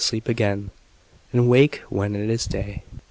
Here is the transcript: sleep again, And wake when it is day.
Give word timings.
sleep 0.03 0.27
again, 0.27 0.71
And 1.31 1.47
wake 1.47 1.83
when 1.89 2.15
it 2.15 2.27
is 2.27 2.47
day. 2.47 2.81